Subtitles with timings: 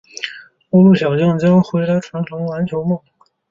[0.71, 2.99] 旅陆小将回来传承篮球梦